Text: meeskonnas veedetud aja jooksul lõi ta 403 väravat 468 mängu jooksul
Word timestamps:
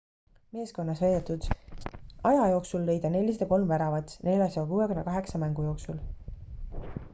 meeskonnas 0.55 1.01
veedetud 1.03 1.45
aja 2.29 2.47
jooksul 2.53 2.89
lõi 2.89 2.97
ta 3.05 3.13
403 3.17 3.69
väravat 3.75 4.17
468 4.31 5.45
mängu 5.47 5.71
jooksul 5.71 6.05